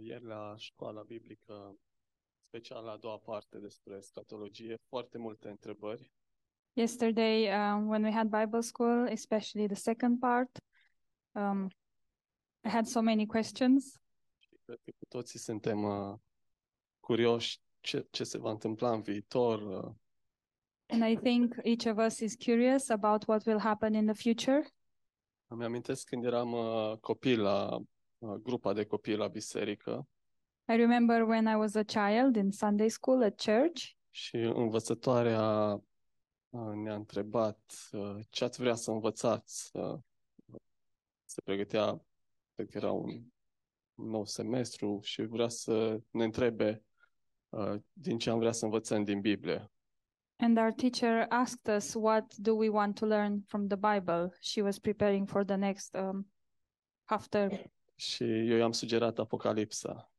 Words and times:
Ieri 0.00 0.24
la 0.24 0.54
școala 0.56 1.02
biblică, 1.02 1.78
special 2.46 2.84
la 2.84 2.90
a 2.90 2.96
doua 2.96 3.18
parte 3.18 3.58
despre 3.58 4.00
scatologie, 4.00 4.76
foarte 4.88 5.18
multe 5.18 5.48
întrebări. 5.48 6.12
Yesterday, 6.72 7.48
um, 7.48 7.88
when 7.88 8.02
we 8.02 8.12
had 8.12 8.28
Bible 8.28 8.60
school, 8.60 9.06
especially 9.06 9.66
the 9.66 9.76
second 9.76 10.18
part, 10.18 10.58
um, 11.32 11.70
I 12.64 12.68
had 12.68 12.86
so 12.86 13.00
many 13.00 13.26
questions, 13.26 14.00
Și 14.38 14.58
cred 14.64 14.78
că 14.84 14.90
cu 14.98 15.04
toții 15.08 15.38
suntem 15.38 15.82
uh, 15.82 16.18
curioși 17.00 17.60
ce, 17.80 18.06
ce 18.10 18.24
se 18.24 18.38
va 18.38 18.50
întâmpla 18.50 18.92
în 18.92 19.02
viitor, 19.02 19.84
uh, 19.84 19.94
and 20.86 21.08
I 21.08 21.16
think 21.16 21.54
each 21.62 21.86
of 21.86 22.06
us 22.06 22.18
is 22.18 22.36
curious 22.44 22.88
about 22.88 23.26
what 23.26 23.46
will 23.46 23.58
happen 23.58 23.94
in 23.94 24.06
the 24.06 24.30
future. 24.30 24.66
Îmi 25.46 25.64
amintesc 25.64 26.06
când 26.06 26.24
eram 26.24 26.52
uh, 26.52 26.96
copil 27.00 27.40
la 27.40 27.76
uh, 27.76 27.82
grupa 28.42 28.72
de 28.72 28.84
copii 28.84 29.16
la 29.16 29.28
biserică 29.28 30.08
I 30.68 30.76
remember 30.76 31.22
when 31.22 31.46
I 31.46 31.54
was 31.54 31.74
a 31.74 31.82
child 31.82 32.36
in 32.36 32.50
Sunday 32.50 32.88
school 32.88 33.22
at 33.22 33.42
church, 33.44 33.82
și 34.10 34.36
învățătoarea 34.36 35.72
uh, 36.48 36.72
ne-a 36.74 36.94
întrebat 36.94 37.60
uh, 37.92 38.16
ce 38.30 38.44
ați 38.44 38.60
vrea 38.60 38.74
să 38.74 38.90
învățați. 38.90 39.70
Uh, 39.72 39.98
se 41.24 41.40
pregătea, 41.44 42.04
cred 42.54 42.68
că 42.68 42.76
era 42.76 42.92
un 42.92 43.22
nou 43.94 44.24
semestru 44.24 45.00
și 45.02 45.22
vrea 45.22 45.48
să 45.48 46.00
ne 46.10 46.24
întrebe 46.24 46.82
uh, 47.48 47.74
din 47.92 48.18
ce 48.18 48.30
am 48.30 48.38
vrea 48.38 48.52
să 48.52 48.64
învățăm 48.64 49.04
din 49.04 49.20
Biblie. 49.20 49.70
and 50.42 50.58
our 50.58 50.72
teacher 50.72 51.26
asked 51.30 51.68
us, 51.68 51.94
What 51.94 52.34
do 52.36 52.54
we 52.56 52.68
want 52.68 52.96
to 52.96 53.06
learn 53.06 53.42
from 53.46 53.68
the 53.68 53.76
Bible? 53.76 54.32
She 54.40 54.62
was 54.62 54.78
preparing 54.78 55.26
for 55.26 55.44
the 55.44 55.56
next 55.56 55.94
um, 55.94 56.26
half 57.04 57.28
term. 57.28 57.50
Și 58.02 58.24
eu 58.24 58.56
i-am 58.56 58.72
sugerat 58.72 59.18
Apocalipsa. 59.18 60.12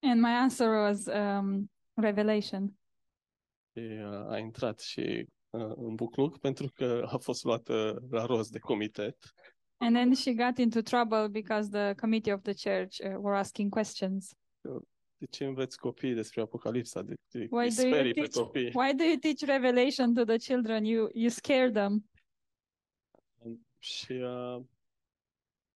And 0.00 0.20
my 0.20 0.30
answer 0.30 0.68
was 0.68 1.06
um, 1.06 1.70
Revelation. 1.94 2.78
Și 3.72 3.80
uh, 3.80 4.28
a 4.28 4.38
intrat 4.38 4.80
și 4.80 5.26
uh, 5.50 5.72
în 5.76 5.94
bucluc 5.94 6.38
pentru 6.38 6.70
că 6.74 7.08
a 7.10 7.16
fost 7.16 7.44
luată 7.44 8.02
la 8.10 8.24
rost 8.24 8.50
de 8.50 8.58
comitet. 8.58 9.16
And 9.76 9.94
then 9.94 10.14
she 10.14 10.32
got 10.32 10.58
into 10.58 10.80
trouble 10.80 11.28
because 11.28 11.68
the 11.70 11.94
committee 11.94 12.32
of 12.32 12.42
the 12.42 12.70
church 12.70 12.98
uh, 12.98 13.14
were 13.18 13.38
asking 13.38 13.70
questions. 13.70 14.34
De 15.16 15.26
ce 15.30 15.44
înveți 15.44 15.78
copiii 15.78 16.14
despre 16.14 16.40
Apocalipsa? 16.40 17.02
De 17.02 17.14
ce 17.28 17.38
Why 17.50 17.68
îi 17.68 17.74
do 17.74 17.82
you 17.82 17.92
sperii 17.92 18.14
pe 18.14 18.20
teach- 18.20 18.32
copii? 18.32 18.72
Why 18.74 18.94
do 18.94 19.04
you 19.04 19.16
teach 19.16 19.40
Revelation 19.40 20.14
to 20.14 20.24
the 20.24 20.36
children? 20.36 20.84
You 20.84 21.08
you 21.12 21.28
scare 21.28 21.70
them. 21.70 22.10
Și 23.78 24.12
uh, 24.12 24.62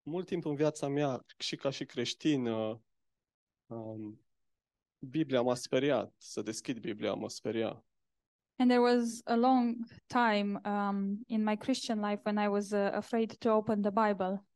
mult 0.07 0.27
timp 0.27 0.45
în 0.45 0.55
viața 0.55 0.89
mea, 0.89 1.25
și 1.39 1.57
ca 1.57 1.71
și 1.71 1.85
creștin, 1.85 2.47
uh, 2.47 2.77
um, 3.67 4.21
Biblia 4.99 5.43
m-a 5.43 5.55
speriat. 5.55 6.15
Să 6.19 6.43
deschid 6.43 6.79
Biblia 6.79 7.15
mă 7.15 7.29
speria. 7.29 7.85
And 8.59 8.71
there 8.71 8.81
was 8.81 9.21
a 9.25 9.35
long 9.35 9.77
time 10.07 10.61
um, 10.65 11.21
in 11.27 11.45
my 11.45 11.57
Christian 11.57 12.01
life 12.11 12.23
when 12.25 12.45
I 12.45 12.49
was 12.49 12.71
uh, 12.71 12.91
afraid 12.93 13.37
to 13.37 13.51
open 13.51 13.81
the 13.83 13.91
Bible 13.91 14.47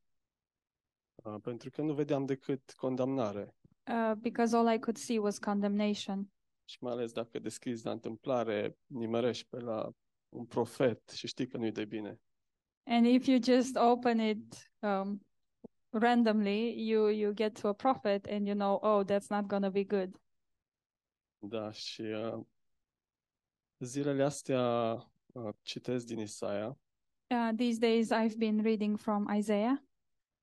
Uh, 1.24 1.40
pentru 1.42 1.70
că 1.70 1.82
nu 1.82 1.92
vedeam 1.94 2.24
decât 2.26 2.72
condamnare. 2.76 3.54
uh, 3.90 4.12
because 4.16 4.56
all 4.56 4.74
I 4.74 4.78
could 4.78 4.96
see 4.96 5.18
was 5.18 5.38
condemnation. 5.38 6.32
Și 6.64 6.76
mai 6.80 6.92
ales 6.92 7.12
dacă 7.12 7.38
deschizi 7.38 7.84
la 7.84 7.90
întâmplare, 7.90 8.78
nimerești 8.86 9.46
pe 9.48 9.58
la 9.58 9.90
un 10.28 10.44
profet 10.44 11.08
și 11.08 11.26
știi 11.26 11.46
că 11.46 11.56
nu-i 11.56 11.72
de 11.72 11.84
bine. 11.84 12.20
And 12.90 13.06
if 13.06 13.26
you 13.26 13.38
just 13.42 13.76
open 13.76 14.20
it 14.20 14.72
um, 14.78 15.26
randomly, 15.90 16.88
you 16.88 17.08
you 17.08 17.32
get 17.32 17.60
to 17.60 17.68
a 17.68 17.72
prophet 17.74 18.26
and 18.26 18.46
you 18.46 18.54
know, 18.54 18.78
oh, 18.82 19.04
that's 19.04 19.28
not 19.30 19.46
going 19.46 19.62
to 19.62 19.70
be 19.70 19.84
good. 19.84 20.20
Da, 21.38 21.70
și 21.70 22.00
uh, 22.00 22.40
zilele 23.78 24.22
astea 24.22 24.92
uh, 25.32 25.54
citesc 25.62 26.06
din 26.06 26.18
Isaia 26.18 26.78
Uh, 27.30 27.50
these 27.56 27.78
days, 27.78 28.10
I've 28.12 28.36
been 28.38 28.60
reading 28.62 28.98
from 28.98 29.34
Isaiah, 29.36 29.76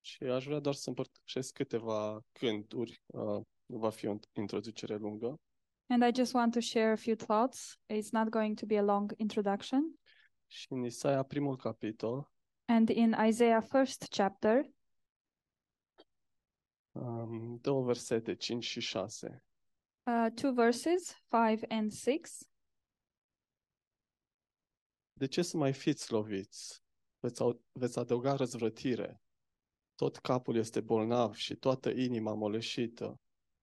și 0.02 0.24
aș 0.24 0.46
vrea 0.46 0.60
doar 0.60 0.76
să 0.76 0.90
împărtășesc 0.90 1.54
câteva 1.54 2.24
cânturi. 2.32 3.02
Uh, 3.06 3.42
nu 3.66 3.78
va 3.78 3.90
fi 3.90 4.08
o 4.08 4.16
introducere 4.34 4.96
lungă. 4.96 5.40
and 5.90 6.04
I 6.04 6.12
just 6.16 6.34
want 6.34 6.54
to 6.54 6.60
share 6.60 6.92
a 6.92 6.96
few 6.96 7.16
thoughts. 7.16 7.78
It's 7.94 8.12
not 8.12 8.30
going 8.30 8.60
to 8.60 8.66
be 8.66 8.78
a 8.78 8.82
long 8.82 9.14
introduction. 9.18 10.00
Și 10.48 10.68
în 10.70 10.84
Isaia, 10.84 11.24
primul 11.24 11.58
capitol, 11.58 12.32
And 12.66 12.90
in 12.90 13.16
Isaiah 13.28 13.64
first 13.64 14.06
chapter, 14.10 14.70
um, 17.00 17.58
două 17.62 17.84
versete, 17.84 18.36
5 18.36 18.64
și 18.64 18.80
6. 18.80 19.44
uh, 20.04 20.28
two 20.34 20.54
verses, 20.54 21.14
five 21.30 21.66
and 21.70 21.92
six. 21.92 22.40
De 25.14 25.26
ce 25.28 25.42
să 25.42 25.58
mai 25.58 25.74
fiți 25.74 26.12
loviți? 26.12 26.82
Veți, 27.20 27.42
au- 27.42 27.62
veți 27.72 28.00
adăuga 28.00 28.36
răzvrătire. 28.36 29.22
Tot 29.96 30.18
capul 30.18 30.56
este 30.56 30.82
bolnav 30.82 31.34
și 31.34 31.56
toată 31.56 31.90
inima 31.90 32.34
moleșită. 32.34 33.20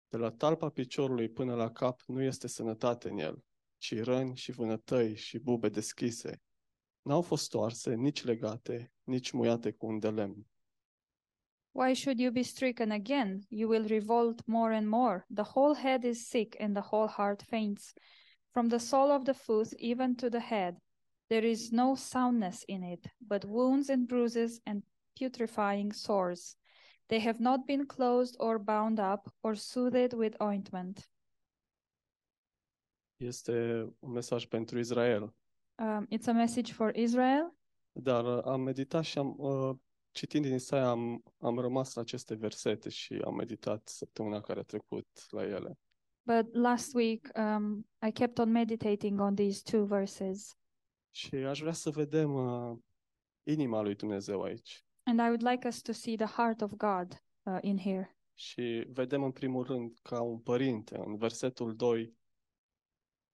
De 0.08 0.16
la 0.16 0.30
talpa 0.30 0.68
piciorului 0.68 1.28
până 1.28 1.54
la 1.54 1.70
cap 1.70 2.00
nu 2.06 2.22
este 2.22 2.46
sănătate 2.46 3.08
în 3.08 3.18
el, 3.18 3.44
ci 3.78 4.02
răni 4.02 4.36
și 4.36 4.52
vânătăi 4.52 5.16
și 5.16 5.38
bube 5.38 5.68
deschise. 5.68 6.42
N-au 7.02 7.22
fost 7.22 7.48
toarse, 7.48 7.94
nici 7.94 8.22
legate, 8.24 8.92
nici 9.02 9.30
muiate 9.30 9.72
cu 9.72 9.86
un 9.86 9.98
de 9.98 10.10
lemn. 10.10 10.46
Why 11.72 11.94
should 11.94 12.18
you 12.18 12.30
be 12.30 12.42
stricken 12.42 12.92
again? 12.92 13.44
You 13.48 13.68
will 13.68 13.86
revolt 13.88 14.42
more 14.46 14.72
and 14.72 14.88
more. 14.88 15.24
The 15.30 15.44
whole 15.44 15.74
head 15.74 16.04
is 16.04 16.26
sick, 16.26 16.56
and 16.58 16.74
the 16.74 16.80
whole 16.80 17.06
heart 17.06 17.42
faints. 17.42 17.94
From 18.52 18.68
the 18.68 18.80
sole 18.80 19.12
of 19.12 19.24
the 19.24 19.34
foot 19.34 19.72
even 19.78 20.16
to 20.16 20.28
the 20.28 20.40
head, 20.40 20.80
there 21.28 21.44
is 21.44 21.70
no 21.70 21.94
soundness 21.94 22.64
in 22.66 22.82
it, 22.82 23.06
but 23.20 23.44
wounds 23.44 23.88
and 23.88 24.08
bruises 24.08 24.60
and 24.66 24.82
putrefying 25.16 25.92
sores. 25.92 26.56
They 27.08 27.20
have 27.20 27.40
not 27.40 27.66
been 27.66 27.86
closed 27.86 28.36
or 28.40 28.58
bound 28.58 28.98
up 28.98 29.32
or 29.42 29.54
soothed 29.54 30.12
with 30.12 30.36
ointment. 30.40 31.08
Este 33.16 33.52
un 34.00 34.12
mesaj 34.12 34.46
pentru 34.46 34.78
Israel. 34.78 35.34
Um, 35.78 36.06
it's 36.10 36.26
a 36.28 36.32
message 36.32 36.72
for 36.72 36.90
Israel. 36.94 37.54
Dar 37.92 38.24
am 38.24 38.60
meditat 38.60 39.04
și 39.04 39.18
am, 39.18 39.34
uh, 39.38 39.76
citind 40.12 40.44
din 40.44 40.54
Isaia, 40.54 40.88
am, 40.88 41.22
am 41.38 41.58
rămas 41.58 41.94
la 41.94 42.00
aceste 42.00 42.34
versete 42.34 42.88
și 42.88 43.22
am 43.24 43.34
meditat 43.34 43.88
săptămâna 43.88 44.40
care 44.40 44.60
a 44.60 44.62
trecut 44.62 45.06
la 45.30 45.42
ele. 45.42 45.78
But 46.22 46.54
last 46.54 46.94
week, 46.94 47.30
um, 47.36 47.86
I 48.06 48.12
kept 48.12 48.38
on 48.38 48.50
meditating 48.50 49.20
on 49.20 49.34
these 49.34 49.62
two 49.70 49.84
verses. 49.84 50.58
Și 51.10 51.34
aș 51.34 51.60
vrea 51.60 51.72
să 51.72 51.90
vedem 51.90 52.34
uh, 52.34 52.78
inima 53.42 53.80
lui 53.80 53.94
Dumnezeu 53.94 54.42
aici. 54.42 54.84
And 55.02 55.18
I 55.18 55.22
would 55.22 55.42
like 55.42 55.66
us 55.66 55.80
to 55.82 55.92
see 55.92 56.16
the 56.16 56.26
heart 56.26 56.60
of 56.60 56.72
God 56.72 57.22
uh, 57.42 57.58
in 57.60 57.78
here. 57.78 58.16
Și 58.34 58.86
vedem 58.88 59.22
în 59.22 59.32
primul 59.32 59.64
rând 59.64 59.98
ca 60.02 60.20
un 60.20 60.38
părinte. 60.38 60.98
În 60.98 61.16
versetul 61.16 61.76
2 61.76 62.14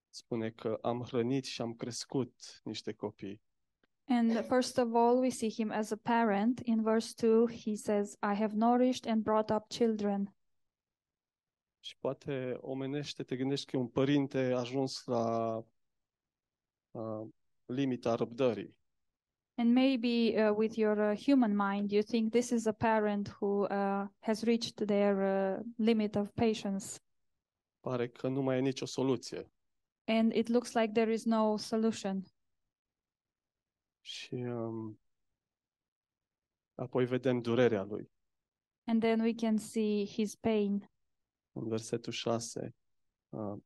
spune 0.08 0.50
că 0.50 0.78
am 0.82 1.02
hrănit 1.02 1.44
și 1.44 1.60
am 1.60 1.74
crescut 1.74 2.60
niște 2.64 2.92
copii. 2.92 3.42
And 4.08 4.44
first 4.46 4.78
of 4.78 4.94
all, 4.94 5.18
we 5.20 5.30
see 5.30 5.50
him 5.50 5.72
as 5.72 5.90
a 5.90 5.96
parent. 5.96 6.60
In 6.64 6.82
verse 6.82 7.12
2, 7.14 7.46
he 7.46 7.76
says, 7.76 8.16
I 8.22 8.34
have 8.34 8.54
nourished 8.54 9.06
and 9.06 9.22
brought 9.22 9.50
up 9.50 9.68
children. 9.68 10.34
Și 11.80 11.96
poate 11.98 12.56
omenește, 12.60 13.22
te 13.22 13.36
gândești 13.36 13.66
că 13.66 13.76
e 13.76 13.80
un 13.80 13.88
părinte 13.88 14.38
ajuns 14.38 15.04
la 15.04 15.56
uh, 16.90 17.26
limita 17.66 18.14
răbdării. 18.14 18.76
And 19.58 19.72
maybe 19.72 20.34
uh, 20.36 20.54
with 20.56 20.76
your 20.76 20.98
uh, 20.98 21.16
human 21.16 21.56
mind, 21.56 21.90
you 21.90 22.02
think 22.02 22.32
this 22.32 22.50
is 22.50 22.66
a 22.66 22.72
parent 22.72 23.36
who 23.40 23.66
uh, 23.70 24.06
has 24.18 24.42
reached 24.42 24.86
their 24.86 25.16
uh, 25.16 25.64
limit 25.76 26.14
of 26.16 26.30
patience. 26.34 26.86
Pare 27.80 28.08
că 28.08 28.28
nu 28.28 28.42
mai 28.42 28.56
e 28.56 28.60
nicio 28.60 28.86
soluție. 28.86 29.50
And 30.04 30.32
it 30.32 30.48
looks 30.48 30.74
like 30.74 30.92
there 30.92 31.12
is 31.12 31.24
no 31.24 31.56
solution. 31.56 32.22
Și 34.06 34.34
um, 34.34 35.00
apoi 36.74 37.06
vedem 37.06 37.40
durerea 37.40 37.82
lui. 37.82 38.10
And 38.84 39.00
then 39.00 39.20
we 39.20 39.34
can 39.34 39.56
see 39.56 40.06
his 40.06 40.34
pain. 40.34 40.90
În 41.52 41.68
versetul 41.68 42.12
6, 42.12 42.74
uh, 43.28 43.56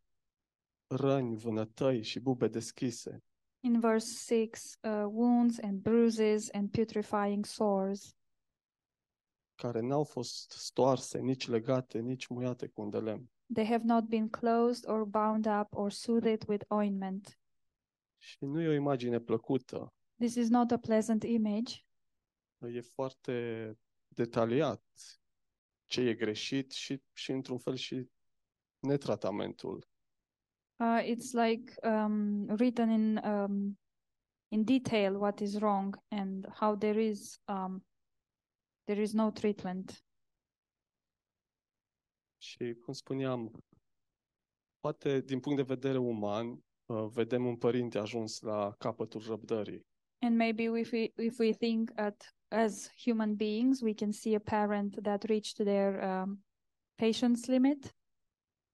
răni, 0.87 1.37
vânătăi 1.37 2.03
și 2.03 2.21
bube 2.21 2.49
deschise. 2.49 3.23
In 3.61 3.81
verse 3.81 4.45
6, 4.53 4.79
uh, 4.83 5.05
wounds 5.13 5.59
and 5.59 5.81
bruises 5.81 6.49
and 6.53 6.71
putrefying 6.71 7.45
sores. 7.45 8.15
care 9.55 9.81
n-au 9.81 10.05
fost 10.05 10.51
stoarse, 10.51 11.19
nici 11.19 11.49
legate, 11.49 11.99
nici 11.99 12.27
muiate 12.27 12.67
cu 12.67 12.81
un 12.81 12.91
de 12.91 12.99
lemn. 12.99 13.31
They 13.53 13.67
have 13.67 13.85
not 13.85 14.05
been 14.05 14.29
closed 14.29 14.89
or 14.89 15.05
bound 15.05 15.47
up 15.61 15.75
or 15.75 15.91
soothed 15.91 16.49
with 16.49 16.65
ointment. 16.69 17.41
Și 18.19 18.45
nu 18.45 18.61
e 18.61 18.69
o 18.69 18.73
imagine 18.73 19.21
plăcută, 19.21 19.95
This 20.21 20.35
is 20.35 20.51
not 20.51 20.71
a 20.71 20.79
pleasant 20.79 21.25
image. 21.25 21.85
e 22.59 22.81
foarte 22.81 23.79
detaliat 24.09 24.83
ce 25.87 26.01
e 26.01 26.15
greșit 26.15 26.71
și, 26.71 27.03
și 27.13 27.31
într-un 27.31 27.59
fel 27.59 27.75
și 27.75 28.11
netratamentul. 28.79 29.89
Uh, 30.77 31.03
it's 31.03 31.33
like 31.33 31.75
um, 31.83 32.47
written 32.49 32.91
in 32.91 33.17
um, 33.17 33.79
in 34.49 34.65
detail 34.65 35.17
what 35.17 35.41
is 35.41 35.55
wrong 35.55 36.03
and 36.09 36.47
how 36.49 36.77
there 36.77 37.05
is 37.05 37.41
um, 37.49 37.87
there 38.85 39.03
is 39.03 39.13
no 39.13 39.31
treatment. 39.31 40.05
Și, 42.43 42.75
cum 42.75 42.93
spuneam, 42.93 43.65
poate 44.81 45.21
din 45.21 45.41
punct 45.41 45.59
de 45.59 45.75
vedere 45.75 45.99
uman, 45.99 46.65
uh, 46.87 47.07
vedem 47.09 47.47
un 47.47 47.57
părinte 47.57 47.99
ajuns 47.99 48.41
la 48.41 48.75
capătul 48.79 49.21
răbdării. 49.21 49.89
And 50.23 50.37
maybe 50.37 50.65
if 50.65 50.93
we 50.93 51.13
if 51.17 51.39
we 51.39 51.53
think 51.53 51.91
at 51.97 52.35
as 52.49 52.91
human 53.05 53.37
beings, 53.37 53.83
we 53.83 53.95
can 53.95 54.13
see 54.13 54.35
a 54.35 54.41
parent 54.41 55.03
that 55.03 55.25
reached 55.25 55.65
their 55.65 56.03
um, 56.03 56.45
patience 56.95 57.51
limit. 57.51 57.97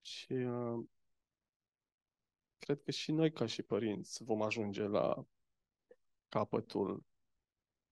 Și 0.01 0.33
uh, 0.33 0.85
cred 2.59 2.83
că 2.83 2.91
și 2.91 3.13
noi, 3.13 3.33
ca 3.33 3.47
și 3.47 3.63
părinți, 3.63 4.25
vom 4.25 4.43
ajunge 4.43 4.83
la 4.83 5.27
capătul. 6.29 7.05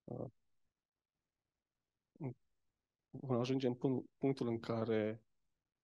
Uh, 0.04 0.30
vom 3.10 3.38
ajunge 3.38 3.66
în 3.66 3.74
pun- 3.74 4.10
punctul 4.18 4.48
în 4.48 4.60
care 4.60 5.23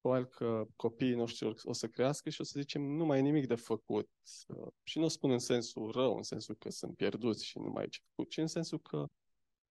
probabil 0.00 0.26
că 0.26 0.66
copiii 0.76 1.14
noștri 1.14 1.54
o 1.62 1.72
să 1.72 1.88
crească 1.88 2.30
și 2.30 2.40
o 2.40 2.44
să 2.44 2.60
zicem 2.60 2.82
nu 2.82 3.04
mai 3.04 3.18
e 3.18 3.22
nimic 3.22 3.46
de 3.46 3.54
făcut. 3.54 4.10
Uh, 4.46 4.72
și 4.82 4.98
nu 4.98 5.04
o 5.04 5.08
spun 5.08 5.30
în 5.30 5.38
sensul 5.38 5.90
rău, 5.90 6.16
în 6.16 6.22
sensul 6.22 6.54
că 6.54 6.70
sunt 6.70 6.96
pierduți 6.96 7.44
și 7.44 7.58
nu 7.58 7.70
mai 7.70 7.84
e 7.84 7.88
ce 7.88 8.00
făcut, 8.08 8.30
ci 8.30 8.36
în 8.36 8.46
sensul 8.46 8.80
că 8.80 9.06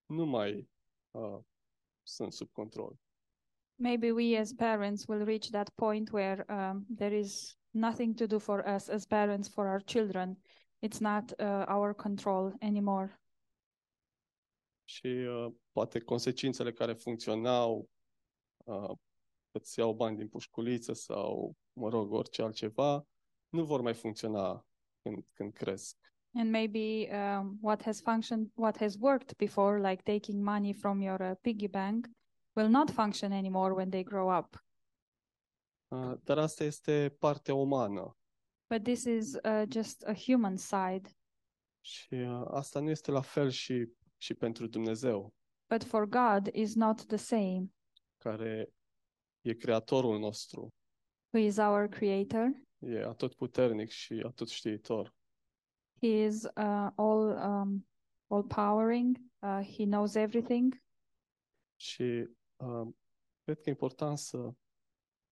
nu 0.05 0.25
mai 0.25 0.69
uh, 1.11 1.39
sunt 2.03 2.33
sub 2.33 2.51
control. 2.51 2.95
Maybe 3.75 4.11
we 4.11 4.37
as 4.37 4.53
parents 4.53 5.07
will 5.07 5.23
reach 5.23 5.49
that 5.49 5.69
point 5.69 6.11
where 6.11 6.45
um, 6.49 6.85
there 6.97 7.17
is 7.17 7.57
nothing 7.69 8.15
to 8.15 8.25
do 8.25 8.39
for 8.39 8.63
us 8.75 8.87
as 8.87 9.05
parents 9.05 9.47
for 9.47 9.65
our 9.65 9.81
children. 9.83 10.37
It's 10.81 10.99
not 10.99 11.31
uh, 11.39 11.65
our 11.67 11.93
control 11.93 12.55
anymore. 12.59 13.21
Și 14.83 15.07
uh, 15.07 15.53
poate 15.71 15.99
consecințele 15.99 16.71
care 16.71 16.93
funcționau, 16.93 17.89
uh, 18.57 18.91
îți 19.51 19.79
iau 19.79 19.93
bani 19.93 20.17
din 20.17 20.27
pușculiță 20.27 20.93
sau, 20.93 21.55
mă 21.73 21.89
rog, 21.89 22.11
orice 22.11 22.41
altceva, 22.41 23.07
nu 23.49 23.63
vor 23.63 23.81
mai 23.81 23.93
funcționa 23.93 24.65
când, 25.01 25.25
când 25.33 25.53
cresc. 25.53 25.97
And 26.33 26.49
maybe 26.51 27.09
um, 27.15 27.57
what 27.61 27.83
has 27.83 28.01
functioned, 28.01 28.51
what 28.53 28.77
has 28.77 28.95
worked 28.99 29.37
before, 29.37 29.89
like 29.89 30.13
taking 30.13 30.43
money 30.43 30.73
from 30.73 31.01
your 31.01 31.19
uh, 31.21 31.31
piggy 31.41 31.67
bank, 31.67 32.07
will 32.55 32.69
not 32.69 32.89
function 32.89 33.31
anymore 33.31 33.73
when 33.73 33.89
they 33.89 34.03
grow 34.03 34.37
up. 34.37 34.63
Uh, 35.87 36.13
dar 36.23 36.37
asta 36.37 36.63
este 36.63 37.15
partea 37.19 37.53
umană 37.53 38.17
But 38.73 38.83
this 38.83 39.03
is 39.03 39.33
uh, 39.33 39.63
just 39.69 40.03
a 40.07 40.13
human 40.13 40.57
side. 40.57 41.09
și 41.81 42.13
uh, 42.13 42.47
asta 42.47 42.79
nu 42.79 42.89
este 42.89 43.11
la 43.11 43.21
fel 43.21 43.49
și, 43.49 43.89
și 44.17 44.33
pentru 44.33 44.67
Dumnezeu, 44.67 45.33
But 45.69 45.83
for 45.83 46.05
God 46.05 46.47
is 46.53 46.75
not 46.75 47.05
the 47.05 47.15
same, 47.17 47.65
care 48.17 48.73
e 49.41 49.53
creatorul 49.53 50.19
nostru, 50.19 50.73
who 51.33 51.45
is 51.45 51.57
our 51.57 51.87
creator. 51.87 52.51
e 52.79 53.03
atotputernic 53.03 53.89
și 53.89 54.23
atotștiitor. 54.25 55.13
He 56.01 56.07
is 56.07 56.43
uh, 56.43 56.89
all 56.95 57.27
um, 57.27 57.87
all 58.27 58.43
powering. 58.43 59.17
Uh, 59.41 59.61
he 59.63 59.85
knows 59.85 60.15
everything. 60.15 60.81
Și 61.75 62.29
uh, 62.57 62.87
cred 63.43 63.55
că 63.55 63.63
e 63.65 63.69
important 63.69 64.17
să, 64.17 64.51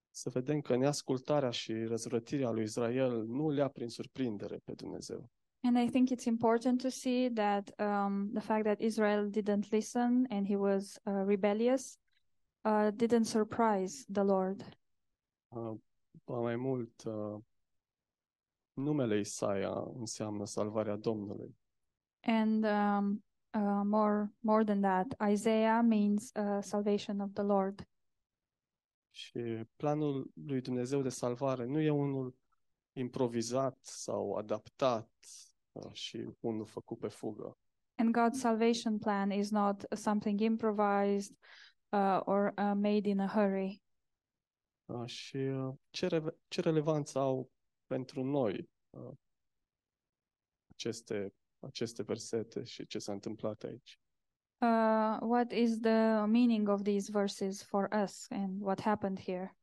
să 0.09 0.29
vedem 0.29 0.61
că 0.61 0.75
neascultarea 0.75 1.49
și 1.49 1.73
răzvrătirea 1.83 2.49
lui 2.49 2.63
Israel 2.63 3.25
nu 3.25 3.49
le-a 3.49 3.67
prin 3.67 3.89
surprindere 3.89 4.57
pe 4.57 4.73
Dumnezeu. 4.73 5.29
And 5.63 5.77
I 5.77 5.89
think 5.89 6.09
it's 6.09 6.25
important 6.25 6.81
to 6.81 6.89
see 6.89 7.29
that 7.29 7.73
um, 7.79 8.29
the 8.33 8.41
fact 8.41 8.63
that 8.63 8.79
Israel 8.79 9.29
didn't 9.29 9.69
listen 9.69 10.25
and 10.29 10.47
he 10.47 10.55
was 10.55 10.99
uh, 11.03 11.23
rebellious 11.25 11.97
uh, 12.61 12.87
didn't 12.95 13.25
surprise 13.25 14.05
the 14.11 14.23
Lord. 14.23 14.77
Uh, 15.47 15.77
ba 16.25 16.39
mai 16.39 16.55
mult, 16.55 17.03
uh, 17.03 17.41
numele 18.73 19.19
Isaia 19.19 19.83
înseamnă 19.95 20.45
salvarea 20.45 20.95
Domnului. 20.95 21.57
And 22.21 22.63
um, 22.63 23.23
uh, 23.53 23.81
more 23.83 24.33
more 24.39 24.63
than 24.63 24.81
that, 24.81 25.29
Isaiah 25.31 25.83
means 25.83 26.31
uh, 26.35 26.57
salvation 26.61 27.19
of 27.19 27.29
the 27.33 27.43
Lord. 27.43 27.87
Și 29.09 29.63
planul 29.75 30.31
lui 30.33 30.61
Dumnezeu 30.61 31.01
de 31.01 31.09
salvare 31.09 31.65
nu 31.65 31.79
e 31.79 31.89
unul 31.89 32.35
improvizat 32.93 33.77
sau 33.81 34.33
adaptat 34.33 35.09
uh, 35.71 35.91
și 35.91 36.29
unul 36.39 36.65
făcut 36.65 36.99
pe 36.99 37.07
fugă. 37.07 37.57
And 37.95 38.15
God's 38.15 38.39
salvation 38.39 38.97
plan 38.97 39.31
is 39.31 39.49
not 39.49 39.85
something 39.95 40.39
improvised 40.39 41.37
uh, 41.89 42.19
or 42.25 42.53
uh, 42.57 42.73
made 42.75 43.09
in 43.09 43.19
a 43.19 43.27
hurry. 43.27 43.81
Uh, 44.85 45.05
și 45.05 45.37
uh, 45.37 45.75
ce, 45.89 46.07
re- 46.07 46.37
ce 46.47 46.61
relevanță 46.61 47.19
au 47.19 47.51
pentru 47.85 48.23
noi 48.23 48.69
uh, 48.89 49.11
aceste, 50.69 51.33
aceste 51.59 52.03
versete 52.03 52.63
și 52.63 52.87
ce 52.87 52.99
s-a 52.99 53.11
întâmplat 53.11 53.63
aici? 53.63 53.99
Uh, 54.61 55.17
what 55.21 55.51
is 55.51 55.79
the 55.79 56.25
meaning 56.25 56.67
of 56.67 56.81
these 56.81 57.11
verses 57.11 57.63
for 57.63 57.89
us 58.03 58.27
and 58.29 58.61
what 58.61 58.81
happened 58.81 59.19
here? 59.19 59.57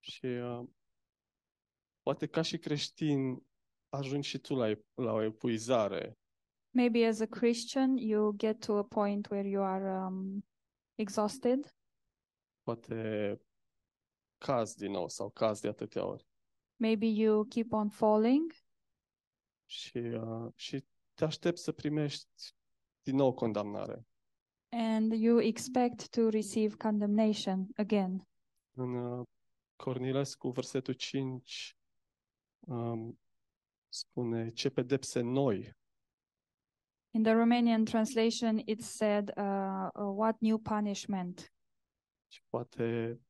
Și 0.00 0.26
uh, 0.26 0.68
poate 2.02 2.26
ca 2.26 2.42
și 2.42 2.58
creștin 2.58 3.46
ajungi 3.88 4.28
și 4.28 4.38
tu 4.38 4.54
la, 4.54 4.70
e- 4.70 4.84
la 4.94 5.12
o 5.12 5.22
epuizare 5.22 6.18
Maybe 6.76 7.06
as 7.06 7.20
a 7.20 7.26
Christian, 7.26 7.96
you 7.96 8.32
get 8.36 8.58
to 8.60 8.78
a 8.78 8.82
point 8.82 9.28
where 9.30 9.48
you 9.48 9.62
are 9.62 10.06
um, 10.06 10.44
exhausted. 10.94 11.74
poate 12.62 13.38
caz 14.38 14.74
din 14.74 14.90
nou 14.90 15.08
sau 15.08 15.30
caz 15.30 15.60
de 15.60 15.68
atâtea 15.68 16.06
ori. 16.06 16.26
Maybe 16.76 17.06
you 17.06 17.44
keep 17.44 17.72
on 17.72 17.88
falling 17.88 18.52
Și, 19.66 19.96
uh, 19.98 20.52
și 20.54 20.84
te 21.14 21.24
aștepți 21.24 21.62
să 21.62 21.72
primești 21.72 22.54
din 23.02 23.16
nou 23.16 23.34
condamnare. 23.34 24.06
and 24.76 25.12
you 25.12 25.40
expect 25.40 26.08
to 26.10 26.28
receive 26.28 26.76
condemnation 26.76 27.66
again. 27.76 28.28
În 28.76 28.94
uh, 28.94 29.26
Cornilescu, 29.76 30.48
versetul 30.50 30.94
5, 30.94 31.76
um, 32.60 33.18
spune 33.88 34.50
ce 34.50 34.70
pedepse 34.70 35.20
noi 35.20 35.76
In 37.14 37.22
the 37.22 37.32
Romanian 37.32 37.84
translation, 37.84 38.62
it 38.64 38.82
said, 38.82 39.30
uh, 39.36 39.88
uh, 39.94 40.10
What 40.16 40.40
new 40.40 40.58
punishment? 40.58 41.52
și 42.28 42.42
poate 42.48 43.20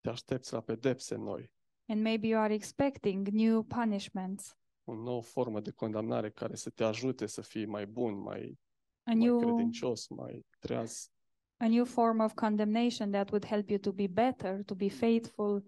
te 0.00 0.08
aștepți 0.08 0.52
la 0.52 0.60
pedepse 0.60 1.14
noi, 1.14 1.50
And 1.88 2.02
maybe 2.02 2.26
you 2.26 2.40
are 2.40 2.54
expecting 2.54 3.28
new 3.28 3.62
punishments, 3.62 4.56
o 4.84 4.94
nouă 4.94 5.22
formă 5.22 5.60
de 5.60 5.70
condamnare 5.70 6.30
care 6.30 6.54
să 6.54 6.70
te 6.70 6.84
ajute 6.84 7.26
să 7.26 7.40
fii 7.40 7.66
mai 7.66 7.86
bun, 7.86 8.18
mai, 8.18 8.58
a 9.02 9.10
mai 9.10 9.14
new, 9.14 9.38
credincios, 9.38 10.08
mai 10.08 10.46
treaz. 10.58 11.10
a 11.56 11.68
new 11.68 11.84
form 11.84 12.20
of 12.20 12.34
condemnation 12.34 13.10
that 13.10 13.30
would 13.30 13.44
help 13.46 13.68
you 13.68 13.78
to 13.78 13.92
be 13.92 14.06
better, 14.06 14.64
to 14.64 14.74
be 14.74 14.88
faithful, 14.88 15.64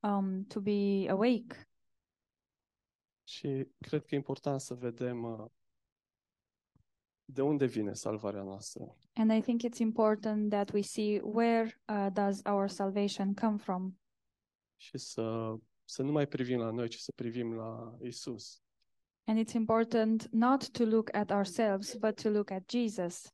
um, 0.00 0.44
to 0.44 0.60
be 0.60 1.06
awake. 1.08 1.68
Și 3.24 3.68
cred 3.78 4.04
că 4.04 4.14
e 4.14 4.16
important 4.16 4.60
să 4.60 4.74
vedem 4.74 5.22
uh, 5.22 5.44
de 7.24 7.42
unde 7.42 7.66
vine 7.66 7.92
salvarea 7.92 8.42
noastră. 8.42 8.96
And 9.14 9.32
I 9.32 9.40
think 9.40 9.62
it's 9.62 9.78
important 9.78 10.50
that 10.50 10.72
we 10.72 10.80
see 10.80 11.20
where 11.20 11.80
uh, 11.88 12.06
does 12.12 12.40
our 12.44 12.68
salvation 12.68 13.34
come 13.34 13.56
from, 13.56 13.98
și 14.76 14.98
să, 14.98 15.54
să 15.84 16.02
nu 16.02 16.12
mai 16.12 16.26
privim 16.26 16.58
la 16.58 16.70
noi, 16.70 16.88
ci 16.88 16.96
să 16.96 17.12
privim 17.14 17.54
la 17.54 17.96
Isus. 18.02 18.58
and 19.26 19.38
it's 19.38 19.54
important 19.54 20.28
not 20.30 20.70
to 20.70 20.84
look 20.84 21.14
at 21.14 21.30
ourselves 21.30 21.94
but 21.96 22.22
to 22.22 22.28
look 22.30 22.50
at 22.50 22.70
Jesus. 22.70 23.32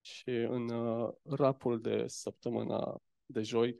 Și 0.00 0.30
în 0.30 0.68
uh, 0.68 1.12
rapul 1.22 1.80
de 1.80 2.06
săptămâna 2.06 3.00
de 3.26 3.42
joi, 3.42 3.76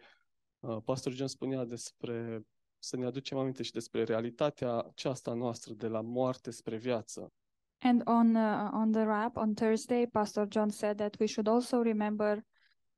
uh, 0.61 0.76
Pastor 0.85 1.12
John 1.12 1.29
spunea 1.29 1.64
despre, 1.64 2.47
să 2.79 2.97
ne 2.97 3.07
aducem 3.07 3.38
aminte 3.38 3.62
și 3.62 3.73
despre 3.73 4.03
realitatea 4.03 4.83
aceasta 4.83 5.33
noastră 5.33 5.73
de 5.75 5.87
la 5.87 6.00
moarte 6.00 6.50
spre 6.50 6.76
viață. 6.76 7.33
And 7.81 8.02
on 8.07 8.37
uh, 8.37 8.71
on 8.73 8.93
the 8.93 9.07
wrap 9.07 9.37
on 9.37 9.54
Thursday, 9.54 10.07
Pastor 10.07 10.47
John 10.49 10.71
said 10.71 10.97
that 10.99 11.16
we 11.19 11.26
should 11.26 11.49
also 11.49 11.83
remember 11.83 12.43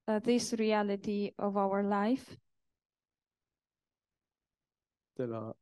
uh, 0.06 0.20
this 0.20 0.52
reality 0.52 1.32
of 1.38 1.56
our 1.56 1.82
life, 1.82 2.36
De 5.14 5.24
la, 5.26 5.52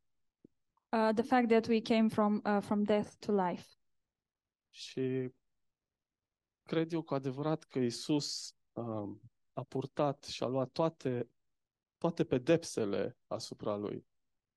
uh, 0.93 1.13
the 1.13 1.23
fact 1.23 1.49
that 1.49 1.69
we 1.69 1.81
came 1.81 2.09
from 2.11 2.43
uh, 2.45 2.61
from 2.61 2.85
death 2.85 3.17
to 3.21 3.33
life. 3.33 3.67
și 4.71 5.31
cred 6.63 6.93
eu 6.93 7.03
cu 7.03 7.15
adevărat 7.15 7.65
că 7.65 7.79
Isus 7.79 8.55
um, 8.73 9.21
a 9.53 9.63
purtat 9.63 10.25
și 10.25 10.43
a 10.43 10.47
luat 10.47 10.69
toate, 10.71 11.31
toate 11.99 12.25
pedepsele 12.25 13.17
asupra 13.27 13.77
lui. 13.77 14.07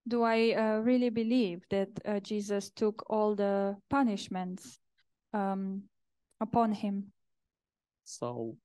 Do 0.07 0.23
I 0.23 0.55
uh, 0.55 0.79
really 0.83 1.09
believe 1.09 1.67
that 1.67 1.89
uh, 2.05 2.21
Jesus 2.21 2.69
took 2.69 3.03
all 3.09 3.35
the 3.35 3.75
punishments 3.87 4.79
um, 5.33 5.89
upon 6.39 6.73
him? 6.73 7.13
Sau 8.01 8.57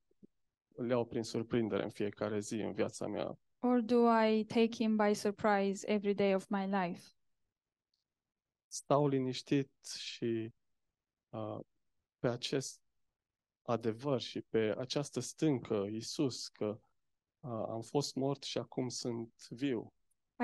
îl 0.74 0.88
iau 0.88 1.04
prin 1.04 1.22
surprindere 1.22 1.82
în 1.82 1.90
fiecare 1.90 2.38
zi 2.38 2.54
în 2.54 2.72
viața 2.72 3.06
mea. 3.06 3.38
Or 3.58 3.80
do 3.80 4.24
I 4.24 4.44
take 4.44 4.70
him 4.70 4.96
by 4.96 5.14
surprise 5.14 5.86
every 5.86 6.14
day 6.14 6.34
of 6.34 6.48
my 6.48 6.66
life? 6.66 7.08
Stau 8.66 9.08
liniștit 9.08 9.72
și 9.98 10.54
uh, 11.28 11.58
pe 12.18 12.28
acest 12.28 12.80
adevăr 13.62 14.20
și 14.20 14.40
pe 14.40 14.74
această 14.78 15.20
stâncă, 15.20 15.86
Iisus, 15.90 16.48
că 16.48 16.80
uh, 17.40 17.64
am 17.68 17.82
fost 17.82 18.14
mort 18.14 18.42
și 18.42 18.58
acum 18.58 18.88
sunt 18.88 19.48
viu. 19.48 19.92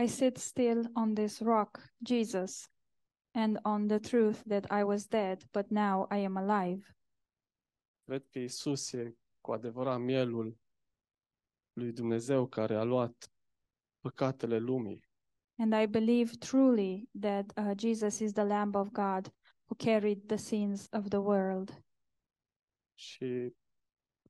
I 0.01 0.07
sit 0.07 0.37
still 0.37 0.85
on 0.95 1.15
this 1.15 1.41
rock, 1.41 1.81
Jesus, 2.03 2.69
and 3.35 3.59
on 3.65 3.89
the 3.89 3.99
truth 3.99 4.43
that 4.47 4.67
I 4.71 4.85
was 4.85 5.07
dead, 5.07 5.45
but 5.53 5.71
now 5.71 6.07
I 6.11 6.19
am 6.25 6.37
alive. 6.37 6.95
Cred 8.05 8.27
că 8.31 8.39
Iisus 8.39 8.93
e 8.93 9.17
cu 9.41 9.53
adevărat 9.53 10.01
mielul 10.01 10.59
lui 11.73 11.93
Dumnezeu 11.93 12.47
care 12.47 12.75
a 12.75 12.83
luat 12.83 13.33
păcatele 14.01 14.59
lumii. 14.59 15.05
And 15.57 15.75
I 15.83 15.87
believe 15.87 16.31
truly 16.39 17.09
that 17.21 17.53
uh, 17.57 17.73
Jesus 17.77 18.19
is 18.19 18.33
the 18.33 18.45
Lamb 18.45 18.75
of 18.75 18.89
God 18.89 19.33
who 19.67 19.75
carried 19.77 20.27
the 20.27 20.37
sins 20.37 20.89
of 20.93 21.09
the 21.09 21.19
world. 21.19 21.83
Și 22.95 23.55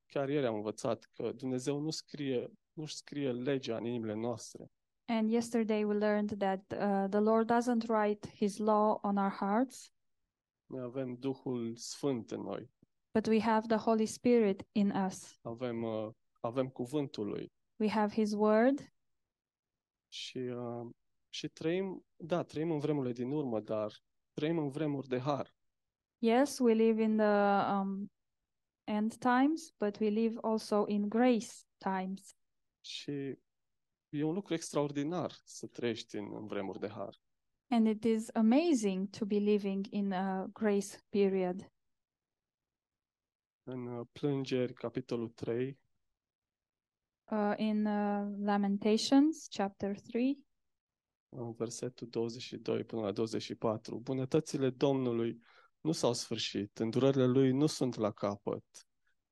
chiar 0.05 0.29
ieri 0.29 0.45
am 0.45 0.55
învățat 0.55 1.03
că 1.03 1.31
Dumnezeu 1.31 1.79
nu 1.79 1.89
scrie, 1.89 2.51
nu 2.73 2.85
scrie 2.85 3.31
legea 3.31 3.77
în 3.77 3.85
inimile 3.85 4.13
noastre, 4.13 4.71
And 5.09 5.29
yesterday 5.29 5.83
we 5.85 5.95
learned 5.95 6.37
that 6.39 6.59
uh, 6.71 7.07
the 7.07 7.19
Lord 7.19 7.47
doesn't 7.47 7.87
write 7.87 8.27
his 8.35 8.57
law 8.59 8.99
on 9.01 9.17
our 9.17 9.31
hearts, 9.31 9.91
Noi 10.65 10.81
avem 10.81 11.15
Duhul 11.15 11.75
Sfânt 11.75 12.31
în 12.31 12.41
noi, 12.41 12.69
but 13.13 13.27
we 13.27 13.39
have 13.39 13.67
the 13.67 13.77
Holy 13.77 14.05
Spirit 14.05 14.67
in 14.71 14.91
us. 15.07 15.39
avem, 15.41 15.83
uh, 15.83 16.09
avem 16.39 16.67
cuvântul 16.67 17.27
lui 17.27 17.51
We 17.79 17.89
have 17.89 18.13
his 18.13 18.33
word, 18.33 18.93
și, 20.07 20.37
uh, 20.37 20.89
și 21.29 21.47
trăim, 21.47 22.05
da, 22.15 22.43
trăim 22.43 22.71
în 22.71 22.79
vremurile 22.79 23.13
din 23.13 23.31
urmă, 23.31 23.59
dar 23.59 23.91
trăim 24.33 24.57
în 24.57 24.69
vremuri 24.69 25.07
de 25.07 25.19
har. 25.19 25.53
Yes, 26.17 26.59
we 26.59 26.73
live 26.73 27.01
in 27.01 27.17
the 27.17 27.73
um, 27.73 28.11
end 28.83 29.15
times, 29.17 29.71
but 29.77 29.99
we 29.99 30.09
live 30.09 30.37
also 30.41 30.85
in 30.87 31.09
grace 31.09 31.51
times. 31.77 32.35
Și 32.81 33.37
e 34.09 34.23
un 34.23 34.33
lucru 34.33 34.53
extraordinar 34.53 35.31
să 35.43 35.67
trăiești 35.67 36.15
în, 36.15 36.35
în 36.35 36.45
vremuri 36.45 36.79
de 36.79 36.89
har. 36.89 37.21
And 37.67 37.87
it 37.87 38.03
is 38.03 38.29
amazing 38.33 39.09
to 39.09 39.25
be 39.25 39.37
living 39.37 39.85
in 39.89 40.13
a 40.13 40.45
grace 40.53 40.97
period. 41.09 41.71
În 43.63 43.87
uh, 43.87 44.07
Plângeri, 44.11 44.73
capitolul 44.73 45.29
3, 45.29 45.79
Uh, 47.31 47.53
in 47.57 47.85
uh, 47.85 48.27
Lamentations 48.39 49.47
chapter 49.49 49.99
3, 49.99 50.45
în 51.29 51.51
versetul 51.51 52.07
22 52.07 52.83
până 52.83 53.01
la 53.01 53.11
24, 53.11 53.99
bunătățile 53.99 54.69
Domnului 54.69 55.41
nu 55.81 55.91
s-au 55.91 56.13
sfârșit, 56.13 56.79
îndurările 56.79 57.25
Lui 57.25 57.51
nu 57.51 57.65
sunt 57.65 57.95
la 57.95 58.11
capăt, 58.11 58.63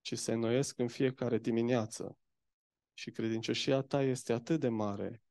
ci 0.01 0.17
se 0.17 0.31
înnoiesc 0.31 0.77
în 0.77 0.87
fiecare 0.87 1.37
dimineață. 1.37 2.17
Și 2.97 3.11
credincioșia 3.11 3.81
ta 3.81 4.01
este 4.01 4.33
atât 4.33 4.59
de 4.59 4.69
mare. 4.69 5.21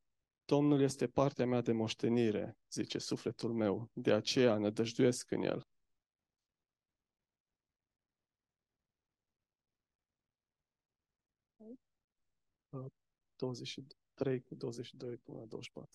Domnul 0.45 0.81
este 0.81 1.09
partea 1.09 1.47
mea 1.47 1.61
de 1.61 1.73
moștenire, 1.73 2.59
zice 2.71 2.99
sufletul 2.99 3.53
meu, 3.53 3.91
de 3.93 4.13
aceea 4.13 4.59
nădăjduiesc 4.59 5.31
în 5.31 5.43
El. 5.43 5.67
Uh, 12.69 12.87
23 13.37 14.43
cu 14.43 14.55
22 14.55 15.17
până 15.17 15.39
la 15.39 15.45
24. 15.45 15.91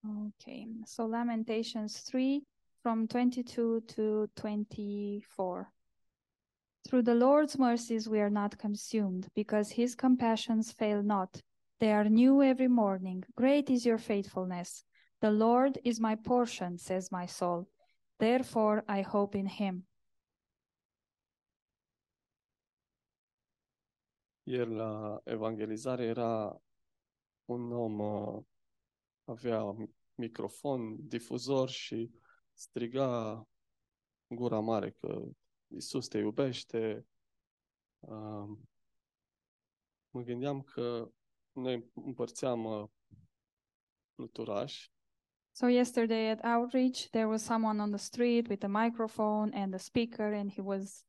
Okay, 0.00 0.80
so 0.84 1.06
Lamentations 1.06 2.02
3 2.02 2.46
from 2.80 3.04
22 3.06 3.80
to 3.80 4.26
24. 4.32 5.74
Through 6.86 7.02
the 7.02 7.14
Lord's 7.14 7.58
mercies 7.58 8.08
we 8.08 8.20
are 8.20 8.30
not 8.30 8.58
consumed, 8.58 9.28
because 9.34 9.70
his 9.70 9.94
compassions 9.94 10.72
fail 10.72 11.02
not. 11.02 11.40
They 11.80 11.92
are 11.92 12.08
new 12.08 12.42
every 12.42 12.68
morning. 12.68 13.24
Great 13.34 13.70
is 13.70 13.84
your 13.84 13.98
faithfulness. 13.98 14.84
The 15.20 15.30
Lord 15.30 15.78
is 15.82 15.98
my 15.98 16.14
portion, 16.16 16.78
says 16.78 17.10
my 17.10 17.26
soul. 17.26 17.68
Therefore 18.18 18.84
I 18.88 19.02
hope 19.02 19.34
in 19.34 19.46
him. 19.46 19.86
Ieri 24.46 24.74
la 24.74 25.20
evangelizare 25.24 26.04
era 26.04 26.60
un 27.46 27.72
om, 27.72 28.00
uh, 28.00 28.42
avea 29.24 29.74
microfon, 30.14 31.08
difuzor 31.08 31.68
și 31.68 32.10
striga 32.52 33.42
gura 34.26 34.60
mare 34.60 34.90
că 34.90 35.22
Isus 35.76 36.08
te 36.08 36.18
iubește. 36.18 37.06
Uh, 37.98 38.58
Mă 40.10 40.22
gândeam 40.22 40.60
că 40.62 41.10
noi 41.52 41.90
împărțeam 41.94 42.64
uh, 42.64 42.88
fluturași 44.14 44.92
So 45.56 45.68
yesterday 45.68 46.30
at 46.30 46.44
outreach, 46.44 47.10
there 47.10 47.28
was 47.28 47.42
someone 47.42 47.80
on 47.80 47.90
the 47.90 47.98
street 47.98 48.48
with 48.48 48.64
a 48.64 48.68
microphone 48.68 49.52
and 49.54 49.72
a 49.72 49.78
speaker, 49.78 50.32
and 50.32 50.50
he 50.50 50.60
was 50.60 51.04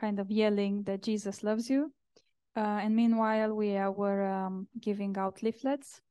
kind 0.00 0.18
of 0.18 0.28
yelling 0.28 0.84
that 0.84 1.04
Jesus 1.04 1.42
loves 1.42 1.68
you. 1.68 1.94
Uh, 2.56 2.82
and 2.82 2.96
meanwhile, 2.96 3.54
we 3.54 3.76
uh, 3.76 3.90
were 3.90 4.26
um, 4.26 4.68
giving 4.80 5.16
out 5.16 5.40
leaflets. 5.40 6.02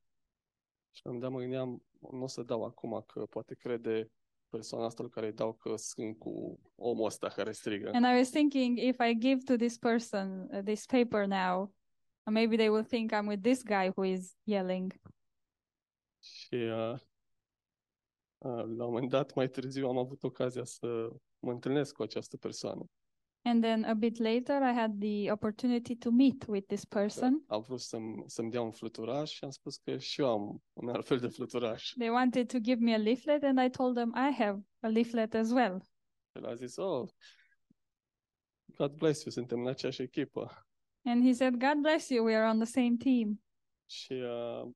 și 0.90 1.02
am 1.04 1.18
dat 1.18 1.30
mă 1.30 1.38
gândeam, 1.38 1.82
nu 2.10 2.22
o 2.22 2.26
să 2.26 2.42
dau 2.42 2.64
acum 2.64 3.04
că 3.06 3.26
poate 3.26 3.54
crede 3.54 4.10
persoana 4.48 4.86
asta 4.86 5.02
lui 5.02 5.10
care 5.10 5.26
îi 5.26 5.32
dau 5.32 5.52
că 5.52 5.76
sunt 5.76 6.18
cu 6.18 6.60
omul 6.74 7.04
ăsta 7.04 7.28
care 7.28 7.52
strigă. 7.52 7.90
And 7.92 8.04
I 8.04 8.18
was 8.18 8.30
thinking, 8.30 8.78
if 8.78 8.96
I 8.98 9.18
give 9.18 9.42
to 9.44 9.56
this 9.56 9.78
person 9.78 10.48
uh, 10.52 10.62
this 10.64 10.86
paper 10.86 11.26
now, 11.26 11.74
maybe 12.24 12.56
they 12.56 12.68
will 12.68 12.84
think 12.84 13.12
I'm 13.12 13.26
with 13.26 13.42
this 13.42 13.62
guy 13.62 13.88
who 13.94 14.04
is 14.04 14.36
yelling. 14.42 15.00
Și 16.18 16.54
uh, 16.54 16.92
uh, 18.38 18.64
la 18.76 18.84
un 18.84 18.92
moment 18.92 19.10
dat, 19.10 19.34
mai 19.34 19.48
târziu, 19.48 19.88
am 19.88 19.98
avut 19.98 20.22
ocazia 20.22 20.64
să 20.64 21.10
mă 21.38 21.50
întâlnesc 21.50 21.94
cu 21.94 22.02
această 22.02 22.36
persoană. 22.36 22.84
And 23.46 23.62
then 23.62 23.84
a 23.84 23.94
bit 23.94 24.18
later, 24.18 24.60
I 24.60 24.72
had 24.72 25.00
the 25.00 25.30
opportunity 25.30 25.94
to 25.96 26.10
meet 26.10 26.48
with 26.48 26.66
this 26.66 26.84
person. 26.84 27.44
Am 27.46 27.60
vrut 27.60 27.80
să-mi, 27.80 28.24
să-mi 28.26 28.50
dea 28.50 28.60
un 28.60 28.70
fluturaș 28.70 29.30
și 29.30 29.44
am 29.44 29.50
spus 29.50 29.76
că 29.76 29.98
și 29.98 30.20
eu 30.20 30.28
am 30.28 30.62
un 30.72 30.88
alt 30.88 31.06
fel 31.06 31.18
de 31.18 31.28
fluturaș. 31.28 31.92
They 31.98 32.08
wanted 32.08 32.50
to 32.52 32.58
give 32.58 32.80
me 32.80 32.94
a 32.94 32.96
leaflet, 32.98 33.42
and 33.42 33.58
I 33.64 33.70
told 33.70 33.94
them 33.94 34.12
I 34.14 34.34
have 34.34 34.66
a 34.80 34.88
leaflet 34.88 35.34
as 35.34 35.50
well. 35.50 35.82
El 36.32 36.46
a 36.46 36.54
zis, 36.54 36.76
oh, 36.76 37.08
God 38.76 38.92
bless 38.92 39.24
you, 39.24 39.32
suntem 39.32 39.60
în 39.60 39.66
aceeași 39.66 40.02
echipă. 40.02 40.66
And 41.04 41.24
he 41.24 41.32
said, 41.32 41.54
God 41.54 41.80
bless 41.80 42.08
you, 42.08 42.24
we 42.24 42.34
are 42.34 42.50
on 42.50 42.58
the 42.58 42.66
same 42.66 42.96
team. 42.98 43.42
Și 43.90 44.12
uh, 44.12 44.70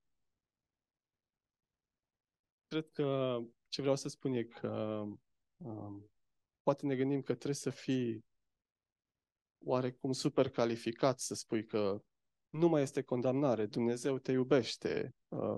cred 2.66 2.88
că 2.92 3.38
ce 3.68 3.80
vreau 3.80 3.96
să 3.96 4.08
spun 4.08 4.32
e 4.32 4.42
că 4.42 5.02
um, 5.56 6.10
poate 6.62 6.86
ne 6.86 6.96
gândim 6.96 7.20
că 7.20 7.32
trebuie 7.34 7.54
să 7.54 7.70
fii 7.70 8.28
oarecum 9.64 10.12
super 10.12 10.50
calificat 10.50 11.18
să 11.20 11.34
spui 11.34 11.64
că 11.66 12.02
nu 12.48 12.68
mai 12.68 12.82
este 12.82 13.02
condamnare, 13.02 13.66
Dumnezeu 13.66 14.18
te 14.18 14.32
iubește. 14.32 15.14
Uh, 15.28 15.56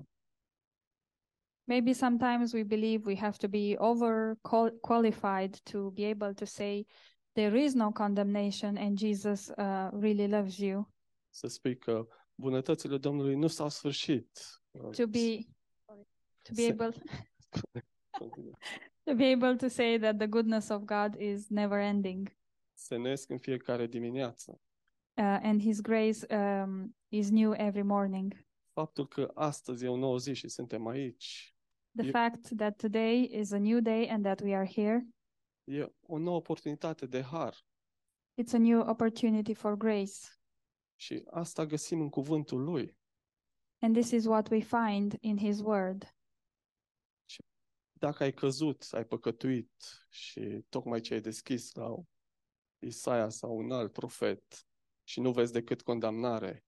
Maybe 1.65 1.93
sometimes 1.93 2.53
we 2.53 2.63
believe 2.65 3.05
we 3.11 3.17
have 3.19 3.37
to 3.37 3.49
be 3.49 3.75
over 3.77 4.35
qual- 4.41 4.79
qualified 4.81 5.57
to 5.63 5.91
be 5.91 6.07
able 6.11 6.33
to 6.35 6.45
say 6.45 6.87
there 7.33 7.63
is 7.63 7.75
no 7.75 7.93
condemnation 7.93 8.77
and 8.77 8.99
Jesus 8.99 9.49
uh, 9.49 9.89
really 10.01 10.29
loves 10.29 10.57
you. 10.59 10.89
să 11.31 11.47
spui 11.47 11.77
că 11.79 12.07
bunătățile 12.35 12.99
Domnului 12.99 13.35
nu 13.35 13.47
s-au 13.47 13.69
sfârșit. 13.69 14.39
Uh, 14.71 14.91
To 14.91 15.07
be 15.07 15.39
to 16.43 16.53
be 16.55 16.63
Se- 16.63 16.71
able 16.73 16.89
to 19.05 19.15
be 19.15 19.33
able 19.33 19.57
to 19.57 19.69
say 19.69 19.99
that 19.99 20.17
the 20.17 20.27
goodness 20.27 20.69
of 20.69 20.83
God 20.85 21.21
is 21.21 21.49
never 21.49 21.79
ending 21.79 22.37
Se 22.83 22.97
nesc 22.97 23.31
în 23.31 23.39
fiecare 23.39 23.87
dimineață. 23.87 24.51
uh, 25.17 25.39
and 25.43 25.61
His 25.61 25.81
grace 25.81 26.37
um, 26.37 26.97
is 27.09 27.31
new 27.31 27.53
every 27.53 27.83
morning. 27.83 28.47
Faptul 28.73 29.09
că 29.09 29.31
astăzi 29.35 29.85
e 29.85 29.89
o 29.89 29.97
nouă 29.97 30.19
zi 30.19 30.33
și 30.33 30.49
suntem 30.49 30.87
aici 30.87 31.55
The 31.97 32.03
You- 32.07 32.11
fact 32.13 32.57
that 32.57 32.77
today 32.77 33.29
is 33.41 33.51
a 33.53 33.59
new 33.59 33.81
day 33.81 34.09
and 34.11 34.23
that 34.25 34.41
we 34.41 34.55
are 34.57 34.67
here, 34.67 35.07
e 35.65 35.93
o 36.07 36.19
nouă 36.19 36.37
oportunitate 36.37 37.07
de 37.07 37.23
har. 37.23 37.55
it's 38.43 38.53
a 38.55 38.59
new 38.59 38.81
opportunity 38.89 39.55
for 39.55 39.75
grace. 39.77 40.19
Și 40.97 41.23
asta 41.31 41.67
găsim 41.67 42.01
în 42.01 42.09
cuvântul 42.09 42.65
lui. 42.65 42.97
And 43.81 43.95
this 43.95 44.11
is 44.11 44.25
what 44.25 44.49
we 44.51 44.61
find 44.61 45.17
in 45.21 45.37
His 45.39 45.61
Word. 45.61 46.15
Dacă 47.93 48.23
ai 48.23 48.33
căzut, 48.33 48.87
ai 48.93 49.05
păcătuit 49.05 49.73
și 50.11 50.65
tocmai 50.69 51.01
ce 51.01 51.15
ai 51.15 51.21
deschis 51.21 51.73
la 51.75 51.95
Isaia 52.83 53.29
sau 53.29 53.57
un 53.57 53.71
alt 53.71 53.93
profet 53.93 54.67
și 55.05 55.21
nu 55.21 55.33
vezi 55.33 55.53
decât 55.53 55.83
condamnare, 55.83 56.65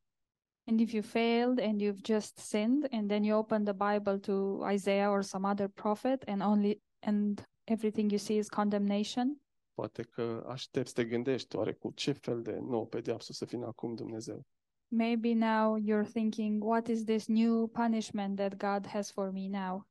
And 0.67 0.81
if 0.81 0.93
you 0.93 1.03
failed 1.03 1.59
and 1.59 1.81
you've 1.81 2.01
just 2.05 2.39
sinned, 2.39 2.87
and 2.91 3.09
then 3.09 3.25
you 3.25 3.39
open 3.39 3.65
the 3.65 3.73
Bible 3.73 4.19
to 4.19 4.63
Isaiah 4.71 5.11
or 5.11 5.23
some 5.23 5.49
other 5.49 5.69
prophet, 5.69 6.23
and 6.23 6.43
only 6.43 6.83
and 7.01 7.43
everything 7.65 8.11
you 8.11 8.19
see 8.19 8.37
is 8.37 8.49
condemnation, 8.49 9.41
poate 9.75 10.03
că 10.03 10.45
aștepți, 10.49 10.95
te 10.95 11.05
gândești, 11.05 11.57
oare 11.57 11.73
cu 11.73 11.91
ce 11.91 12.13
fel 12.13 12.43
de 12.43 12.59
nou 12.61 12.87
pedeapsă 12.87 13.33
să 13.33 13.45
vină 13.45 13.67
acum 13.67 13.95
Dumnezeu? 13.95 14.47
maybe 14.91 15.35
now 15.35 15.77
you're 15.77 16.13
thinking, 16.13 16.65
what 16.65 16.89
is 16.89 17.05
this 17.05 17.29
new 17.29 17.67
punishment 17.67 18.37
that 18.37 18.59
God 18.59 18.87
has 18.87 19.11
for 19.11 19.31
me 19.33 19.49
now? 19.49 19.87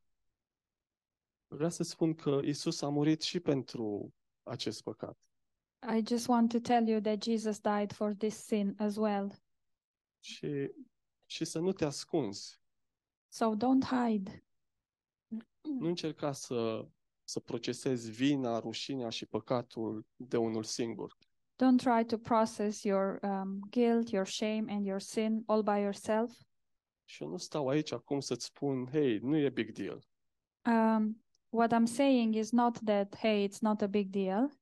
Vreau 1.48 1.70
să 1.70 1.84
spun 1.84 2.14
că 2.14 2.40
Isus 2.44 2.82
a 2.82 2.90
murit 2.90 3.22
și 3.22 3.40
pentru 3.40 4.14
acest 4.44 4.82
păcat. 4.84 5.18
I 5.88 6.02
just 6.06 6.28
want 6.28 6.52
to 6.52 6.60
tell 6.60 6.88
you 6.88 7.02
that 7.02 7.24
Jesus 7.24 7.60
died 7.60 7.94
for 7.94 8.14
this 8.14 8.36
sin 8.36 8.76
as 8.78 8.96
well. 8.96 9.42
Și, 10.20 10.72
și 11.26 11.46
să 11.46 11.60
nu 11.60 11.72
te 11.72 11.86
ascunzi. 11.86 12.60
So 13.28 13.56
don't 13.56 13.86
hide. 13.86 14.44
Nu 15.62 15.88
încerca 15.88 16.32
să, 16.32 16.88
să 17.24 17.40
procesezi 17.40 18.12
vina, 18.12 18.60
rușinea 18.60 19.10
și 19.10 19.26
păcatul 19.26 20.06
de 20.16 20.38
unul 20.38 20.64
singur. 20.64 21.18
Don't 21.56 21.78
try 21.78 22.06
to 22.06 22.18
process 22.18 22.84
your 22.84 23.20
um, 23.22 23.60
guilt, 23.70 24.10
your 24.10 24.28
shame, 24.28 24.64
and 24.68 24.86
your 24.86 25.00
sin 25.00 25.44
all 25.46 25.64
by 25.64 25.80
yourself. 25.80 26.32
Și 27.06 27.24
eu 27.24 27.30
nu 27.30 27.38
stau 27.38 27.68
aici 27.68 27.92
acum 27.92 28.20
să-ți 28.20 28.46
spun, 28.46 28.88
hei, 28.92 29.18
nu 29.18 29.38
e 29.38 29.50
big 29.50 29.72
deal. 29.72 30.04
Um, 30.66 31.24
what 31.50 31.74
I'm 31.74 31.86
saying 31.86 32.36
is 32.36 32.52
not 32.52 32.80
that, 32.80 33.16
hey, 33.16 33.48
it's 33.48 33.60
not 33.60 33.82
a 33.82 33.88
big 33.88 34.10
deal. 34.10 34.62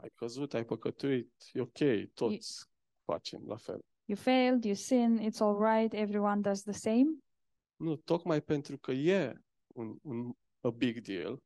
Ai 0.00 0.10
căzut, 0.14 0.54
ai 0.54 0.64
păcătuit, 0.64 1.32
e 1.52 1.60
ok, 1.60 1.78
toți 2.14 2.68
facem 3.04 3.42
la 3.46 3.56
fel. 3.56 3.84
You 4.04 4.16
failed, 4.18 4.64
you 4.64 4.74
sin, 4.74 5.18
it's 5.30 5.38
all 5.40 5.58
right, 5.58 5.92
everyone 5.94 6.40
does 6.40 6.62
the 6.62 6.72
same. 6.72 7.06
Nu, 7.76 7.96
tocmai 7.96 8.42
pentru 8.42 8.78
că 8.78 8.92
e 8.92 9.32
un, 9.66 9.98
un 10.02 10.32
a 10.60 10.70
big 10.70 11.00
deal, 11.00 11.42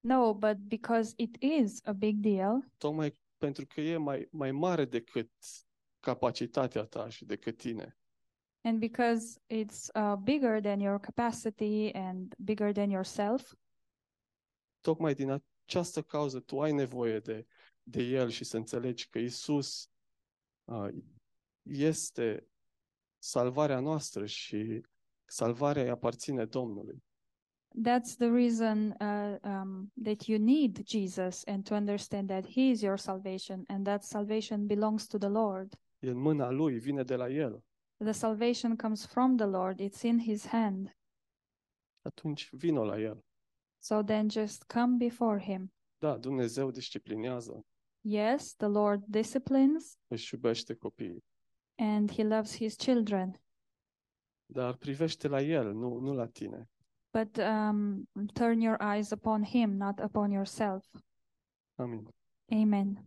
No, 0.00 0.34
but 0.34 0.56
because 0.56 1.12
it 1.16 1.36
is 1.42 1.80
a 1.84 1.92
big 1.92 2.16
deal, 2.16 2.64
tocmai 2.78 3.12
pentru 3.38 3.66
că 3.66 3.80
e 3.80 3.96
mai, 3.96 4.28
mai 4.30 4.52
mare 4.52 4.84
decât 4.84 5.30
capacitatea 6.00 6.84
ta 6.84 7.08
și 7.08 7.24
decât 7.24 7.56
tine. 7.56 7.94
and 8.62 8.78
because 8.78 9.38
it's 9.48 9.88
uh, 9.94 10.16
bigger 10.16 10.60
than 10.60 10.80
your 10.80 10.98
capacity 11.00 11.90
and 11.92 12.34
bigger 12.38 12.72
than 12.72 12.90
yourself, 12.90 13.52
Tocmai 14.80 15.14
din 15.14 15.42
această 15.64 16.02
cauză 16.02 16.40
tu 16.40 16.60
ai 16.60 16.72
nevoie 16.72 17.18
de, 17.18 17.46
de 17.90 18.02
El 18.02 18.28
și 18.28 18.44
să 18.44 18.56
înțelegi 18.56 19.08
că 19.08 19.18
Isus 19.18 19.90
uh, 20.64 20.88
este 21.62 22.48
salvarea 23.18 23.80
noastră 23.80 24.26
și 24.26 24.80
salvarea 25.24 25.82
îi 25.82 25.90
aparține 25.90 26.44
Domnului. 26.44 27.02
that's 27.82 28.16
the 28.16 28.28
reason 28.28 28.96
uh, 29.00 29.38
um, 29.44 29.92
that 30.02 30.26
you 30.26 30.38
need 30.38 30.82
Jesus 30.86 31.44
and 31.46 31.64
to 31.64 31.74
understand 31.74 32.28
that 32.28 32.44
He 32.46 32.70
is 32.70 32.82
your 32.82 32.96
salvation 32.98 33.64
and 33.68 33.84
that 33.84 34.02
salvation 34.02 34.66
belongs 34.66 35.06
to 35.06 35.18
the 35.18 35.28
Lord. 35.28 35.78
E 35.98 36.08
în 36.10 36.18
mâna 36.18 36.50
Lui, 36.50 36.78
vine 36.78 37.02
de 37.02 37.16
la 37.16 37.28
El. 37.28 37.64
The 37.96 38.12
salvation 38.12 38.76
comes 38.76 39.06
from 39.06 39.36
the 39.36 39.46
Lord, 39.46 39.80
it's 39.80 40.02
in 40.02 40.18
His 40.18 40.46
hand. 40.46 40.96
Atunci 42.02 42.48
vino 42.52 42.84
la 42.84 43.00
El. 43.00 43.24
So 43.78 44.02
then 44.02 44.28
just 44.28 44.64
come 44.64 44.96
before 44.96 45.40
Him. 45.40 45.72
Da, 45.98 46.16
Dumnezeu 46.16 46.70
disciplinează, 46.70 47.66
Yes, 48.00 48.54
the 48.54 48.66
Lord 48.66 49.04
disciplines 49.06 49.98
își 50.08 50.34
iubește 50.34 50.74
copiii, 50.74 51.24
and 51.78 52.10
He 52.12 52.22
loves 52.24 52.56
His 52.56 52.76
children, 52.78 53.40
dar 54.46 54.74
privește 54.74 55.28
la 55.28 55.40
El, 55.42 55.72
nu, 55.74 55.98
nu 55.98 56.12
la 56.14 56.26
tine. 56.26 56.68
but 57.12 57.36
um, 57.36 58.08
turn 58.32 58.60
your 58.60 58.76
eyes 58.82 59.10
upon 59.10 59.42
Him, 59.44 59.76
not 59.76 59.98
upon 59.98 60.30
yourself. 60.30 60.86
Amin. 61.74 62.08
Amen. 62.52 63.06